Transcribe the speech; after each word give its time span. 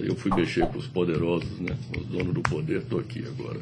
Eu 0.00 0.16
fui 0.16 0.34
mexer 0.34 0.66
com 0.68 0.78
os 0.78 0.86
poderosos, 0.86 1.60
né? 1.60 1.76
Os 1.94 2.06
donos 2.06 2.32
do 2.32 2.40
poder, 2.40 2.78
estou 2.78 2.98
aqui 2.98 3.22
agora. 3.26 3.60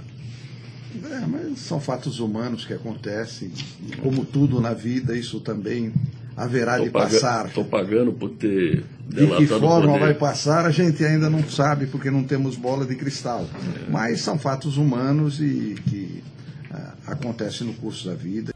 É, 1.10 1.26
mas 1.26 1.58
são 1.58 1.80
fatos 1.80 2.20
humanos 2.20 2.64
que 2.64 2.72
acontecem. 2.72 3.50
E 3.88 3.96
como 3.96 4.24
tudo 4.24 4.60
na 4.60 4.72
vida, 4.72 5.16
isso 5.16 5.40
também 5.40 5.92
haverá 6.36 6.78
tô 6.78 6.84
de 6.84 6.90
paga- 6.90 7.10
passar. 7.10 7.46
Estou 7.46 7.64
pagando 7.64 8.12
por 8.12 8.30
ter 8.30 8.84
De 9.08 9.26
que 9.38 9.46
forma 9.48 9.98
vai 9.98 10.14
passar, 10.14 10.66
a 10.66 10.70
gente 10.70 11.04
ainda 11.04 11.28
não 11.28 11.42
sabe, 11.48 11.86
porque 11.86 12.12
não 12.12 12.22
temos 12.22 12.54
bola 12.54 12.86
de 12.86 12.94
cristal. 12.94 13.48
Mas 13.90 14.20
são 14.20 14.38
fatos 14.38 14.76
humanos 14.76 15.40
e 15.40 15.74
que 15.88 16.22
ah, 16.70 16.94
acontecem 17.08 17.66
no 17.66 17.74
curso 17.74 18.06
da 18.06 18.14
vida. 18.14 18.54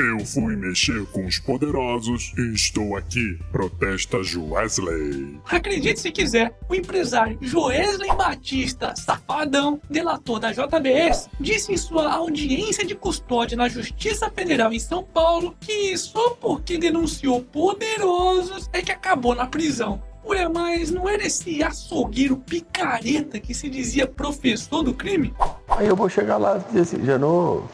Eu 0.00 0.24
fui 0.24 0.56
mexer 0.56 1.04
com 1.08 1.26
os 1.26 1.38
poderosos 1.38 2.32
e 2.38 2.54
estou 2.54 2.96
aqui. 2.96 3.38
Protesta 3.52 4.16
Wesley. 4.16 5.38
Acredite 5.44 6.00
se 6.00 6.10
quiser, 6.10 6.58
o 6.70 6.74
empresário 6.74 7.36
Joesley 7.38 8.08
Batista 8.16 8.96
Safadão, 8.96 9.78
delator 9.90 10.40
da 10.40 10.52
JBS, 10.52 11.28
disse 11.38 11.74
em 11.74 11.76
sua 11.76 12.10
audiência 12.14 12.82
de 12.82 12.94
custódia 12.94 13.58
na 13.58 13.68
Justiça 13.68 14.30
Federal 14.30 14.72
em 14.72 14.78
São 14.78 15.04
Paulo 15.04 15.54
que 15.60 15.94
só 15.98 16.30
porque 16.30 16.78
denunciou 16.78 17.42
poderosos 17.42 18.70
é 18.72 18.80
que 18.80 18.92
acabou 18.92 19.34
na 19.34 19.46
prisão. 19.46 20.02
Ué, 20.24 20.48
mas 20.48 20.90
não 20.90 21.06
era 21.06 21.26
esse 21.26 21.62
açougueiro 21.62 22.38
picareta 22.38 23.38
que 23.38 23.52
se 23.52 23.68
dizia 23.68 24.06
professor 24.06 24.82
do 24.82 24.94
crime? 24.94 25.34
Aí 25.68 25.86
eu 25.88 25.96
vou 25.96 26.08
chegar 26.08 26.38
lá 26.38 26.56
e 26.56 26.72
dizer 26.72 26.80
assim, 26.80 27.04
Janô, 27.04 27.64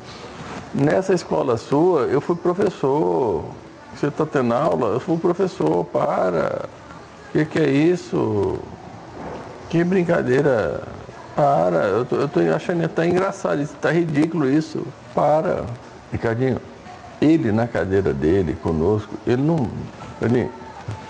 nessa 0.75 1.15
escola 1.15 1.57
sua 1.57 2.03
eu 2.03 2.21
fui 2.21 2.37
professor. 2.37 3.45
Você 3.95 4.09
está 4.09 4.27
tendo 4.27 4.53
aula? 4.53 4.89
Eu 4.89 5.01
fui 5.01 5.17
professor, 5.17 5.85
para. 5.85 6.69
O 7.29 7.33
que, 7.33 7.45
que 7.47 7.59
é 7.59 7.69
isso? 7.69 8.59
Que 9.71 9.83
brincadeira. 9.83 10.83
Para, 11.35 11.85
eu 11.85 12.05
tô, 12.05 12.17
eu 12.17 12.29
tô 12.29 12.41
achando 12.41 12.89
tá 12.89 13.07
engraçado, 13.07 13.61
isso 13.61 13.75
tá 13.81 13.91
ridículo 13.91 14.49
isso. 14.51 14.87
Para. 15.15 15.65
Ricardinho, 16.13 16.59
ele 17.21 17.53
na 17.53 17.67
cadeira 17.67 18.13
dele, 18.13 18.57
conosco, 18.63 19.15
ele 19.27 19.43
não. 19.43 19.69
Ele, 20.21 20.51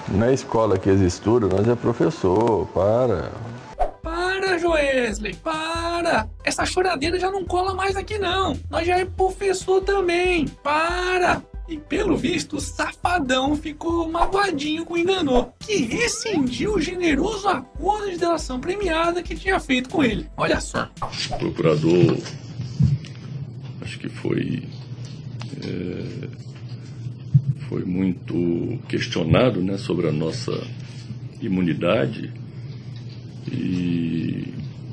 na 0.08 0.32
escola 0.32 0.78
que 0.78 0.88
eles 0.88 1.00
estudam, 1.00 1.48
nós 1.48 1.68
é 1.68 1.74
professor, 1.74 2.66
para. 2.74 3.30
Joesley, 5.06 5.34
para! 5.34 6.28
Essa 6.42 6.66
choradeira 6.66 7.18
já 7.18 7.30
não 7.30 7.44
cola 7.44 7.74
mais 7.74 7.94
aqui 7.94 8.18
não. 8.18 8.58
Nós 8.68 8.86
já 8.86 8.98
é 8.98 9.04
professor 9.04 9.80
também. 9.80 10.46
Para! 10.64 11.42
E 11.68 11.76
pelo 11.76 12.16
visto, 12.16 12.56
o 12.56 12.60
safadão 12.60 13.56
ficou 13.56 14.08
magoadinho 14.08 14.84
com 14.84 14.94
o 14.94 14.98
enganou, 14.98 15.52
que 15.58 15.76
rescindiu 15.76 16.74
o 16.74 16.80
generoso 16.80 17.48
acordo 17.48 18.10
de 18.10 18.18
delação 18.18 18.60
premiada 18.60 19.22
que 19.22 19.34
tinha 19.34 19.58
feito 19.58 19.88
com 19.88 20.02
ele. 20.02 20.28
Olha 20.36 20.60
só. 20.60 20.88
O 21.30 21.38
procurador, 21.38 22.18
acho 23.80 23.98
que 23.98 24.08
foi, 24.08 24.62
é, 25.64 26.28
foi 27.68 27.84
muito 27.84 28.78
questionado 28.88 29.60
né, 29.60 29.76
sobre 29.76 30.08
a 30.08 30.12
nossa 30.12 30.52
imunidade 31.40 32.32
e, 33.50 34.45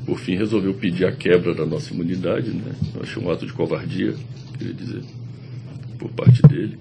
por 0.05 0.19
fim, 0.19 0.35
resolveu 0.35 0.73
pedir 0.73 1.05
a 1.05 1.11
quebra 1.11 1.53
da 1.53 1.65
nossa 1.65 1.93
imunidade. 1.93 2.51
Né? 2.51 2.73
Eu 2.95 3.03
achei 3.03 3.23
um 3.23 3.31
ato 3.31 3.45
de 3.45 3.53
covardia, 3.53 4.15
queria 4.57 4.73
dizer, 4.73 5.03
por 5.97 6.09
parte 6.11 6.41
dele. 6.43 6.77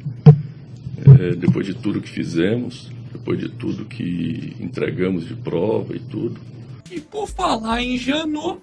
É, 1.21 1.35
depois 1.35 1.67
de 1.67 1.75
tudo 1.75 2.01
que 2.01 2.09
fizemos, 2.09 2.91
depois 3.13 3.39
de 3.39 3.49
tudo 3.49 3.85
que 3.85 4.57
entregamos 4.61 5.27
de 5.27 5.35
prova 5.35 5.97
e 5.97 5.99
tudo, 5.99 6.41
E 6.91 7.01
por 7.01 7.27
falar 7.27 7.83
em 7.83 7.97
Janot, 7.97 8.61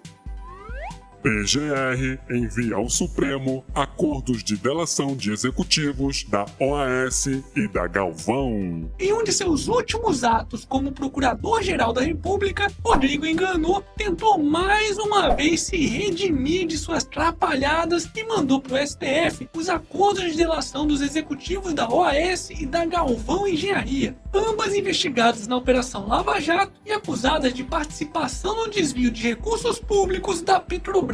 PGR 1.22 2.18
envia 2.30 2.76
ao 2.76 2.90
Supremo 2.90 3.66
acordos 3.76 4.42
de 4.42 4.56
delação 4.56 5.18
de 5.18 5.32
executivos 5.32 6.24
da 6.24 6.46
OAS 6.60 7.26
e 7.26 7.68
da 7.68 7.88
Galvão. 7.88 8.90
Em 8.98 9.12
um 9.12 9.22
de 9.24 9.34
seus 9.34 9.68
últimos 9.68 10.24
atos 10.24 10.64
como 10.64 10.94
Procurador-Geral 10.94 11.92
da 11.92 12.02
República, 12.02 12.72
Rodrigo 12.84 13.26
Enganou 13.26 13.84
tentou 13.98 14.38
mais 14.38 14.98
uma 14.98 15.36
vez 15.36 15.62
se 15.62 15.86
redimir 15.86 16.68
de 16.68 16.78
suas 16.78 17.04
trapalhadas 17.04 18.10
e 18.16 18.24
mandou 18.24 18.62
para 18.62 18.82
o 18.82 18.88
STF 18.88 19.50
os 19.54 19.68
acordos 19.68 20.24
de 20.24 20.38
delação 20.38 20.88
dos 20.88 21.02
executivos 21.02 21.74
da 21.74 21.90
OAS 21.90 22.50
e 22.50 22.66
da 22.66 22.86
Galvão 22.86 23.46
Engenharia, 23.46 24.16
ambas 24.34 24.74
investigadas 24.74 25.48
na 25.48 25.58
Operação 25.58 26.08
Lava 26.08 26.40
Jato 26.40 26.72
e 26.86 26.94
acusadas 26.94 27.54
de 27.54 27.64
participação 27.64 28.56
no 28.56 28.70
desvio 28.70 29.12
de 29.12 29.24
recursos 29.24 29.80
públicos 29.80 30.42
da 30.42 30.60
Petrobras. 30.60 31.09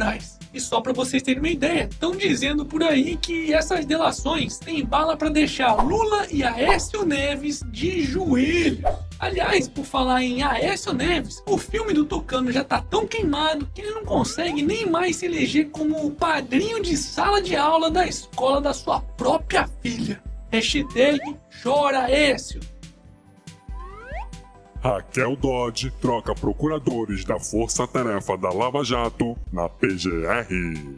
E 0.52 0.60
só 0.60 0.80
para 0.80 0.92
vocês 0.92 1.22
terem 1.22 1.40
uma 1.40 1.50
ideia, 1.50 1.88
estão 1.90 2.12
dizendo 2.12 2.64
por 2.64 2.82
aí 2.82 3.16
que 3.16 3.52
essas 3.52 3.84
delações 3.84 4.58
têm 4.58 4.84
bala 4.84 5.16
para 5.16 5.28
deixar 5.28 5.74
Lula 5.82 6.26
e 6.30 6.42
Aécio 6.42 7.04
Neves 7.04 7.62
de 7.70 8.02
joelhos. 8.02 8.80
Aliás, 9.18 9.68
por 9.68 9.84
falar 9.84 10.22
em 10.22 10.42
Aécio 10.42 10.92
Neves, 10.92 11.42
o 11.46 11.58
filme 11.58 11.92
do 11.92 12.04
Tucano 12.04 12.50
já 12.52 12.64
tá 12.64 12.80
tão 12.80 13.06
queimado 13.06 13.68
que 13.74 13.82
ele 13.82 13.90
não 13.90 14.04
consegue 14.04 14.62
nem 14.62 14.86
mais 14.86 15.16
se 15.16 15.26
eleger 15.26 15.70
como 15.70 16.06
o 16.06 16.10
padrinho 16.10 16.82
de 16.82 16.96
sala 16.96 17.42
de 17.42 17.54
aula 17.54 17.90
da 17.90 18.06
escola 18.06 18.60
da 18.60 18.72
sua 18.72 19.00
própria 19.00 19.68
filha. 19.82 20.22
Hashtag 20.50 21.20
chora 21.62 22.04
Aécio. 22.04 22.60
Raquel 24.86 25.34
Dodge 25.34 25.90
troca 26.00 26.32
procuradores 26.32 27.24
da 27.24 27.40
Força 27.40 27.88
Tarefa 27.88 28.38
da 28.38 28.50
Lava 28.50 28.84
Jato 28.84 29.36
na 29.52 29.68
PGR. 29.68 30.46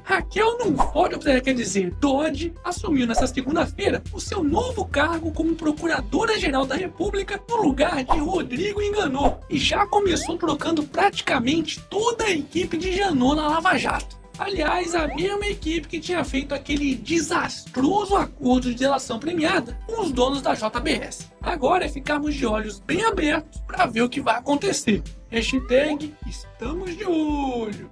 Raquel 0.04 0.58
não 0.58 0.74
pode, 0.74 1.18
quer 1.18 1.54
dizer, 1.54 1.90
Dodge 1.92 2.52
assumiu 2.62 3.06
nesta 3.06 3.26
segunda-feira 3.26 4.02
o 4.12 4.20
seu 4.20 4.44
novo 4.44 4.84
cargo 4.84 5.32
como 5.32 5.54
Procuradora-Geral 5.54 6.66
da 6.66 6.74
República 6.74 7.40
no 7.48 7.62
lugar 7.62 8.04
de 8.04 8.18
Rodrigo 8.18 8.82
Enganou 8.82 9.40
e 9.48 9.56
já 9.56 9.86
começou 9.86 10.36
trocando 10.36 10.82
praticamente 10.82 11.80
toda 11.88 12.24
a 12.24 12.30
equipe 12.30 12.76
de 12.76 12.94
Janot 12.94 13.36
na 13.36 13.48
Lava 13.48 13.78
Jato. 13.78 14.17
Aliás, 14.38 14.94
a 14.94 15.08
mesma 15.08 15.46
equipe 15.46 15.88
que 15.88 15.98
tinha 15.98 16.22
feito 16.22 16.54
aquele 16.54 16.94
desastroso 16.94 18.14
acordo 18.14 18.70
de 18.70 18.76
delação 18.76 19.18
premiada 19.18 19.76
com 19.84 20.02
os 20.02 20.12
donos 20.12 20.40
da 20.40 20.54
JBS. 20.54 21.28
Agora 21.42 21.86
é 21.86 21.88
ficarmos 21.88 22.36
de 22.36 22.46
olhos 22.46 22.78
bem 22.78 23.04
abertos 23.04 23.60
para 23.66 23.86
ver 23.86 24.02
o 24.02 24.08
que 24.08 24.20
vai 24.20 24.36
acontecer. 24.36 25.02
Hashtag 25.28 26.14
estamos 26.24 26.96
de 26.96 27.04
olho. 27.04 27.90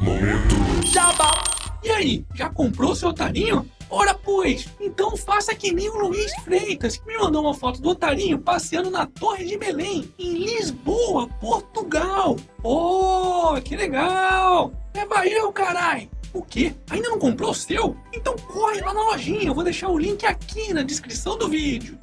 Momento 0.00 0.54
E 1.82 1.90
aí, 1.90 2.26
já 2.34 2.50
comprou 2.50 2.94
seu 2.94 3.08
otarinho? 3.08 3.66
Ora 3.88 4.14
pois, 4.14 4.68
então 4.80 5.16
faça 5.16 5.54
que 5.54 5.72
nem 5.72 5.88
o 5.88 6.08
Luiz 6.08 6.32
Freitas, 6.44 6.96
que 6.96 7.06
me 7.06 7.16
mandou 7.18 7.42
uma 7.42 7.54
foto 7.54 7.80
do 7.80 7.90
otarinho 7.90 8.38
passeando 8.38 8.90
na 8.90 9.06
Torre 9.06 9.44
de 9.44 9.58
Belém, 9.58 10.12
em 10.18 10.34
Lisboa, 10.34 11.28
Portugal. 11.40 11.71
Que 13.60 13.76
legal! 13.76 14.72
Leva 14.94 15.26
eu, 15.26 15.52
carai! 15.52 16.08
O 16.32 16.42
quê? 16.42 16.74
Ainda 16.88 17.10
não 17.10 17.18
comprou 17.18 17.50
o 17.50 17.54
seu? 17.54 17.96
Então 18.12 18.34
corre 18.36 18.80
lá 18.80 18.94
na 18.94 19.02
lojinha, 19.02 19.48
eu 19.48 19.54
vou 19.54 19.64
deixar 19.64 19.88
o 19.88 19.98
link 19.98 20.24
aqui 20.24 20.72
na 20.72 20.82
descrição 20.82 21.36
do 21.36 21.48
vídeo. 21.48 21.98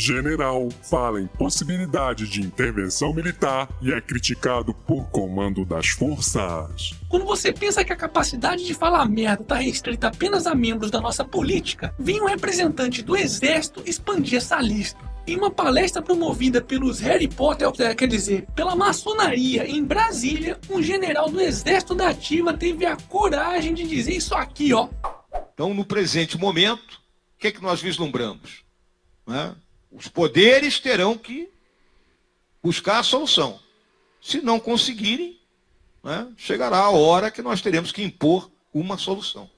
General 0.00 0.68
fala 0.88 1.20
em 1.20 1.26
possibilidade 1.26 2.28
de 2.28 2.40
intervenção 2.40 3.12
militar 3.12 3.68
e 3.82 3.92
é 3.92 4.00
criticado 4.00 4.72
por 4.72 5.10
comando 5.10 5.64
das 5.64 5.88
forças. 5.88 6.92
Quando 7.08 7.24
você 7.24 7.52
pensa 7.52 7.84
que 7.84 7.92
a 7.92 7.96
capacidade 7.96 8.64
de 8.64 8.74
falar 8.74 9.04
merda 9.06 9.42
está 9.42 9.56
restrita 9.56 10.06
apenas 10.06 10.46
a 10.46 10.54
membros 10.54 10.92
da 10.92 11.00
nossa 11.00 11.24
política, 11.24 11.92
vem 11.98 12.22
um 12.22 12.26
representante 12.26 13.02
do 13.02 13.16
exército 13.16 13.82
expandir 13.84 14.38
essa 14.38 14.60
lista. 14.60 15.00
Em 15.28 15.36
uma 15.36 15.50
palestra 15.50 16.00
promovida 16.00 16.58
pelos 16.58 17.00
Harry 17.00 17.28
Potter, 17.28 17.70
quer 17.94 18.08
dizer, 18.08 18.46
pela 18.56 18.74
maçonaria 18.74 19.68
em 19.68 19.84
Brasília, 19.84 20.58
um 20.70 20.82
general 20.82 21.28
do 21.28 21.38
exército 21.38 21.94
da 21.94 22.08
ativa 22.08 22.56
teve 22.56 22.86
a 22.86 22.96
coragem 22.96 23.74
de 23.74 23.86
dizer 23.86 24.14
isso 24.14 24.34
aqui, 24.34 24.72
ó. 24.72 24.88
Então, 25.52 25.74
no 25.74 25.84
presente 25.84 26.38
momento, 26.38 26.94
o 26.94 27.40
que 27.40 27.48
é 27.48 27.52
que 27.52 27.60
nós 27.60 27.78
vislumbramos? 27.78 28.64
Né? 29.26 29.54
Os 29.92 30.08
poderes 30.08 30.80
terão 30.80 31.18
que 31.18 31.50
buscar 32.62 32.98
a 32.98 33.02
solução. 33.02 33.60
Se 34.22 34.40
não 34.40 34.58
conseguirem, 34.58 35.38
né, 36.02 36.26
chegará 36.38 36.78
a 36.78 36.90
hora 36.90 37.30
que 37.30 37.42
nós 37.42 37.60
teremos 37.60 37.92
que 37.92 38.02
impor 38.02 38.50
uma 38.72 38.96
solução. 38.96 39.50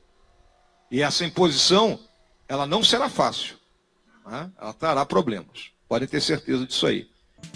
E 0.90 1.00
essa 1.00 1.24
imposição, 1.24 2.00
ela 2.48 2.66
não 2.66 2.82
será 2.82 3.08
fácil. 3.08 3.59
Né? 4.30 4.50
Ela 4.60 4.72
trará 4.72 5.04
problemas. 5.04 5.70
Podem 5.88 6.06
ter 6.06 6.20
certeza 6.20 6.66
disso 6.66 6.86
aí. 6.86 7.08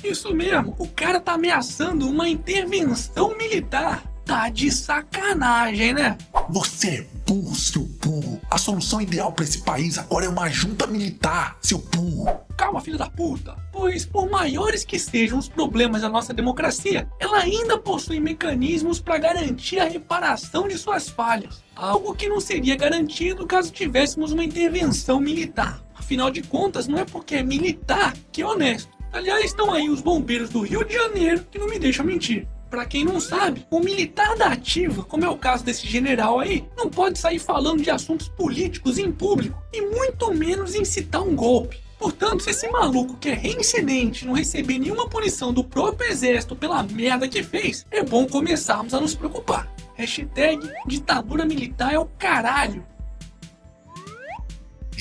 Isso 0.03 0.35
mesmo, 0.35 0.75
o 0.79 0.88
cara 0.88 1.21
tá 1.21 1.35
ameaçando 1.35 2.09
uma 2.09 2.29
intervenção 2.29 3.37
militar. 3.37 4.03
Tá 4.25 4.49
de 4.49 4.71
sacanagem, 4.71 5.93
né? 5.93 6.17
Você 6.50 6.88
é 6.88 7.06
burro, 7.26 7.55
seu 7.55 7.82
burro. 7.82 8.41
A 8.50 8.58
solução 8.58 9.00
ideal 9.00 9.32
para 9.32 9.44
esse 9.44 9.62
país 9.62 9.96
agora 9.99 10.26
é 10.26 10.29
uma 10.29 10.49
junta 10.49 10.87
militar, 10.87 11.56
seu 11.62 11.79
burro. 11.79 12.29
Calma, 12.56 12.81
filho 12.81 12.99
da 12.99 13.08
puta. 13.08 13.56
Pois, 13.73 14.05
por 14.05 14.31
maiores 14.31 14.85
que 14.85 14.99
sejam 14.99 15.38
os 15.38 15.49
problemas 15.49 16.02
da 16.02 16.08
nossa 16.08 16.35
democracia, 16.35 17.08
ela 17.19 17.38
ainda 17.38 17.79
possui 17.79 18.20
mecanismos 18.20 19.00
para 19.00 19.19
garantir 19.19 19.81
a 19.81 19.88
reparação 19.88 20.69
de 20.69 20.76
suas 20.76 21.08
falhas. 21.08 21.64
Algo 21.75 22.14
que 22.14 22.29
não 22.29 22.41
seria 22.41 22.76
garantido 22.76 23.47
caso 23.47 23.73
tivéssemos 23.73 24.31
uma 24.31 24.44
intervenção 24.44 25.19
militar. 25.20 25.82
Afinal 25.94 26.31
de 26.31 26.43
contas, 26.43 26.87
não 26.87 26.99
é 26.99 27.05
porque 27.05 27.37
é 27.37 27.43
militar 27.43 28.14
que 28.31 28.43
é 28.43 28.47
honesto. 28.47 28.90
Aliás, 29.12 29.44
estão 29.44 29.73
aí 29.73 29.88
os 29.88 30.02
bombeiros 30.02 30.50
do 30.50 30.61
Rio 30.61 30.85
de 30.85 30.93
Janeiro 30.93 31.47
que 31.50 31.58
não 31.58 31.69
me 31.69 31.79
deixam 31.79 32.05
mentir. 32.05 32.47
Pra 32.75 32.85
quem 32.85 33.05
não 33.05 33.21
sabe, 33.21 33.65
o 33.71 33.79
militar 33.79 34.37
da 34.37 34.47
ativa, 34.47 35.05
como 35.05 35.25
é 35.25 35.29
o 35.29 35.38
caso 35.38 35.65
desse 35.65 35.87
general 35.87 36.41
aí, 36.41 36.65
não 36.76 36.91
pode 36.91 37.21
sair 37.21 37.38
falando 37.38 37.81
de 37.81 37.88
assuntos 37.88 38.26
políticos 38.26 38.99
em 38.99 39.12
público 39.12 39.62
e 39.73 39.81
muito 39.81 40.35
menos 40.35 40.75
incitar 40.75 41.23
um 41.23 41.37
golpe. 41.37 41.79
Portanto, 42.00 42.43
se 42.43 42.50
esse 42.50 42.69
maluco 42.69 43.17
que 43.17 43.29
é 43.29 43.32
reincidente 43.32 44.26
não 44.26 44.35
receber 44.35 44.81
nenhuma 44.81 45.09
punição 45.09 45.53
do 45.53 45.62
próprio 45.62 46.11
exército 46.11 46.56
pela 46.56 46.82
merda 46.82 47.29
que 47.29 47.44
fez, 47.44 47.87
é 47.93 48.03
bom 48.03 48.26
começarmos 48.26 48.93
a 48.93 49.00
nos 49.00 49.15
preocupar. 49.15 49.73
Hashtag 49.94 50.69
ditadura 50.85 51.44
militar 51.44 51.94
é 51.94 51.99
o 52.00 52.06
caralho. 52.19 52.85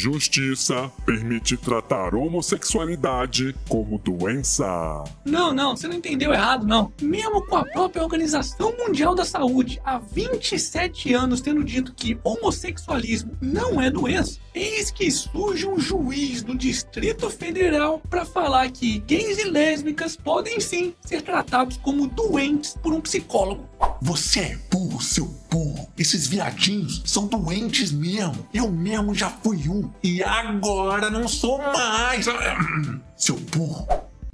Justiça 0.04 0.92
permite 1.06 1.56
tratar 1.56 2.14
homossexualidade 2.14 3.56
como 3.70 3.98
doença. 3.98 5.02
Não, 5.24 5.54
não, 5.54 5.78
você 5.78 5.88
não 5.88 5.96
entendeu 5.96 6.34
errado, 6.34 6.68
não. 6.68 6.92
Mesmo 7.02 7.42
com 7.48 7.56
a 7.56 7.64
própria 7.64 8.04
Organização 8.04 8.76
Mundial 8.78 9.16
da 9.16 9.24
Saúde 9.24 9.80
há 9.86 9.98
27 9.98 11.14
anos 11.14 11.40
tendo 11.40 11.64
dito 11.64 11.94
que 11.94 12.20
homossexualismo 12.22 13.32
não 13.40 13.80
é 13.80 13.90
doença, 13.90 14.42
eis 14.54 14.92
que 14.92 15.10
surge 15.10 15.66
um 15.66 15.80
juiz 15.80 16.44
do 16.44 16.54
Distrito 16.54 17.30
Federal 17.30 18.02
para 18.10 18.26
falar 18.26 18.70
que 18.72 19.00
gays 19.00 19.38
e 19.38 19.46
lésbicas 19.46 20.18
podem 20.18 20.60
sim 20.60 20.94
ser 21.00 21.22
tratados 21.22 21.78
como 21.78 22.10
doentes 22.10 22.76
por 22.84 22.92
um 22.92 23.00
psicólogo. 23.00 23.70
Você 24.02 24.40
é 24.42 24.60
burro, 24.70 25.02
seu 25.02 25.28
burro. 25.50 25.73
Esses 26.04 26.28
viadinhos 26.28 27.02
são 27.06 27.28
doentes 27.28 27.90
mesmo. 27.90 28.46
Eu 28.54 28.70
mesmo 28.70 29.16
já 29.16 29.30
fui 29.30 29.70
um. 29.70 29.90
E 30.04 30.22
agora 30.22 31.10
não 31.10 31.30
sou 31.30 31.58
mais. 31.60 32.26
Seu 33.16 33.38
burro. 33.38 33.88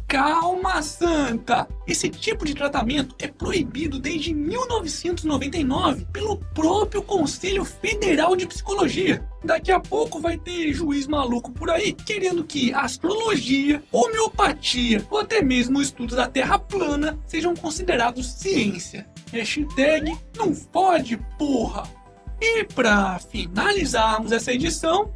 Calma, 0.10 0.82
Santa! 0.82 1.68
Esse 1.86 2.10
tipo 2.10 2.44
de 2.44 2.56
tratamento 2.56 3.14
é 3.20 3.28
proibido 3.28 4.00
desde 4.00 4.34
1999 4.34 6.08
pelo 6.12 6.38
próprio 6.38 7.04
Conselho 7.04 7.64
Federal 7.64 8.36
de 8.36 8.48
Psicologia. 8.48 9.24
Daqui 9.44 9.72
a 9.72 9.80
pouco 9.80 10.20
vai 10.20 10.36
ter 10.36 10.74
juiz 10.74 11.06
maluco 11.06 11.52
por 11.52 11.70
aí 11.70 11.94
querendo 11.94 12.44
que 12.44 12.74
astrologia, 12.74 13.84
homeopatia 13.92 15.06
ou 15.12 15.20
até 15.20 15.44
mesmo 15.44 15.80
estudos 15.80 16.16
da 16.16 16.28
Terra 16.28 16.58
plana 16.58 17.20
sejam 17.28 17.56
considerados 17.56 18.32
ciência. 18.32 19.08
Hashtag 19.32 20.18
não 20.36 20.56
pode, 20.56 21.18
porra! 21.38 21.84
E 22.42 22.64
para 22.64 23.20
finalizarmos 23.20 24.32
essa 24.32 24.54
edição, 24.54 25.14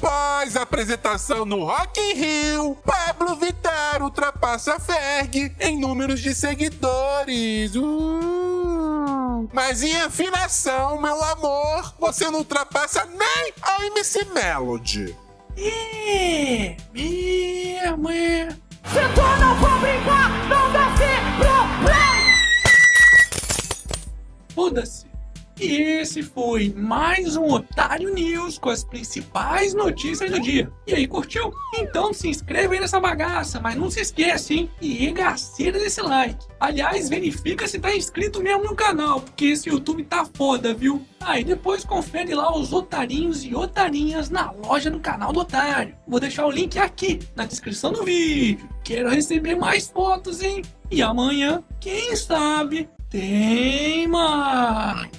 Após 0.00 0.56
a 0.56 0.62
apresentação 0.62 1.44
no 1.44 1.64
Rock 1.64 2.00
in 2.00 2.14
Rio, 2.14 2.76
Pablo 2.86 3.34
Vittar 3.34 4.00
ultrapassa 4.00 4.78
Ferg 4.78 5.52
em 5.58 5.76
números 5.76 6.20
de 6.20 6.32
seguidores. 6.32 7.74
Uh! 7.74 9.48
Mas 9.52 9.82
em 9.82 9.96
afinação, 9.96 11.00
meu 11.02 11.20
amor, 11.20 11.92
você 11.98 12.30
não 12.30 12.38
ultrapassa 12.38 13.04
nem 13.06 13.52
a 13.60 13.86
MC 13.86 14.24
Melody. 14.26 15.16
é 15.56 16.76
mesmo, 16.92 18.08
é. 18.08 18.48
Se 18.50 19.02
tu 19.16 19.20
não 19.40 19.58
for 19.58 19.80
brincar, 19.80 20.30
não 20.48 20.70
desce 20.70 21.10
pro 21.38 21.66
play! 21.84 22.38
Foda-se. 24.54 25.07
E 25.60 26.00
esse 26.00 26.22
foi 26.22 26.72
mais 26.76 27.34
um 27.34 27.52
Otário 27.52 28.14
News 28.14 28.58
com 28.58 28.70
as 28.70 28.84
principais 28.84 29.74
notícias 29.74 30.30
do 30.30 30.38
dia. 30.38 30.70
E 30.86 30.94
aí, 30.94 31.04
curtiu? 31.08 31.52
Então 31.74 32.14
se 32.14 32.28
inscreve 32.28 32.76
aí 32.76 32.80
nessa 32.80 33.00
bagaça, 33.00 33.58
mas 33.60 33.74
não 33.74 33.90
se 33.90 34.00
esquece, 34.00 34.54
hein? 34.54 34.70
E 34.80 34.94
regaceira 34.94 35.76
desse 35.76 36.00
like. 36.00 36.46
Aliás, 36.60 37.08
verifica 37.08 37.66
se 37.66 37.80
tá 37.80 37.92
inscrito 37.92 38.40
mesmo 38.40 38.64
no 38.64 38.74
canal, 38.76 39.20
porque 39.20 39.46
esse 39.46 39.68
YouTube 39.68 40.04
tá 40.04 40.24
foda, 40.32 40.72
viu? 40.72 41.04
Aí 41.20 41.42
depois 41.42 41.84
confere 41.84 42.36
lá 42.36 42.56
os 42.56 42.72
otarinhos 42.72 43.44
e 43.44 43.52
otarinhas 43.52 44.30
na 44.30 44.52
loja 44.52 44.92
do 44.92 45.00
canal 45.00 45.32
do 45.32 45.40
Otário. 45.40 45.96
Vou 46.06 46.20
deixar 46.20 46.46
o 46.46 46.52
link 46.52 46.78
aqui 46.78 47.18
na 47.34 47.44
descrição 47.44 47.92
do 47.92 48.04
vídeo. 48.04 48.68
Quero 48.84 49.10
receber 49.10 49.56
mais 49.56 49.88
fotos, 49.88 50.40
hein? 50.40 50.62
E 50.88 51.02
amanhã, 51.02 51.64
quem 51.80 52.14
sabe, 52.14 52.88
tem 53.10 54.06
mais. 54.06 55.17